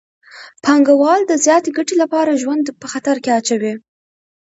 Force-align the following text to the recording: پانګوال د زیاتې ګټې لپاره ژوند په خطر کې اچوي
پانګوال 0.63 1.21
د 1.27 1.33
زیاتې 1.45 1.69
ګټې 1.77 1.95
لپاره 2.03 2.39
ژوند 2.41 2.65
په 2.81 2.85
خطر 2.93 3.15
کې 3.23 3.31
اچوي 3.39 3.73